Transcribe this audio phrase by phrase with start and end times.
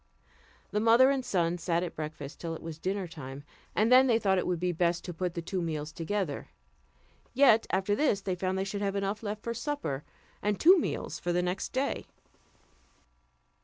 [0.71, 3.43] The mother and son sat at breakfast till it was dinner time,
[3.75, 6.49] and then they thought it would be best to put the two meals together;
[7.35, 10.03] yet, after this they found they should have enough left for supper,
[10.41, 12.07] and two meals for the next day.